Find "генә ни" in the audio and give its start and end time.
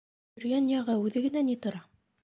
1.29-1.61